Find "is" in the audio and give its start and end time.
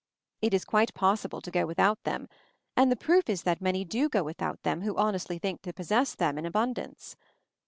0.55-0.65, 3.29-3.43